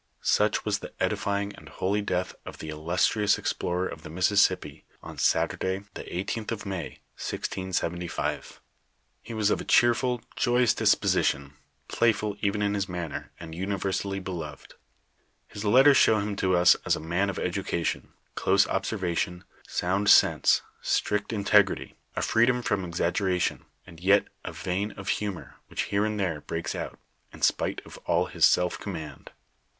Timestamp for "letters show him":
15.63-16.35